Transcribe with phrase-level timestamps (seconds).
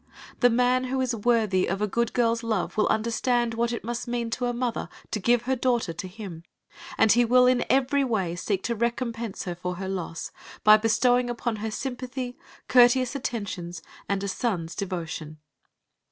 [0.39, 4.07] The man who is worthy of a good girl's love will understand what it must
[4.07, 6.41] mean to a mother to give her daughter to him,
[6.97, 10.31] and he will in every way seek to recompense her for her loss,
[10.63, 12.35] by bestowing upon her sympathy,
[12.67, 15.37] courteous attentions, and a son's devotion.